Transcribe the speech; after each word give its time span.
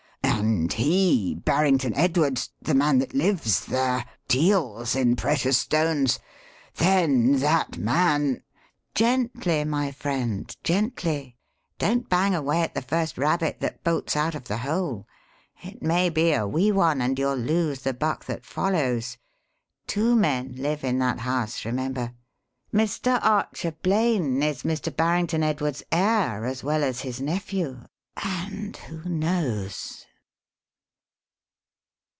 "And 0.43 0.73
he 0.73 1.35
Barrington 1.35 1.93
Edwards, 1.95 2.49
the 2.61 2.73
man 2.73 2.97
that 2.99 3.13
lives 3.13 3.65
there 3.65 4.05
deals 4.27 4.95
in 4.95 5.15
precious 5.15 5.57
stones. 5.59 6.19
Then 6.75 7.39
that 7.39 7.77
man" 7.77 8.41
"Gently, 8.95 9.63
my 9.63 9.91
friend, 9.91 10.55
gently 10.63 11.35
don't 11.77 12.09
bang 12.09 12.33
away 12.33 12.61
at 12.63 12.73
the 12.73 12.81
first 12.81 13.17
rabbit 13.19 13.59
that 13.59 13.83
bolts 13.83 14.15
out 14.15 14.33
of 14.33 14.45
the 14.45 14.59
hole 14.59 15.07
it 15.61 15.81
may 15.83 16.09
be 16.09 16.31
a 16.33 16.47
wee 16.47 16.71
one 16.71 17.01
and 17.01 17.19
you'll 17.19 17.35
lose 17.35 17.81
the 17.83 17.93
buck 17.93 18.25
that 18.25 18.45
follows. 18.45 19.17
Two 19.87 20.15
men 20.15 20.55
live 20.57 20.83
in 20.83 20.97
that 20.99 21.19
house, 21.19 21.65
remember; 21.65 22.13
Mr. 22.73 23.19
Archer 23.23 23.71
Blaine 23.71 24.41
is 24.41 24.63
Mr. 24.63 24.95
Barrington 24.95 25.43
Edwards' 25.43 25.83
heir 25.91 26.45
as 26.45 26.63
well 26.63 26.83
as 26.83 27.01
his 27.01 27.21
nephew 27.21 27.81
and 28.17 28.75
who 28.77 29.07
knows?" 29.07 30.07